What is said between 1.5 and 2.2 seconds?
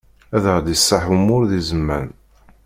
zzman.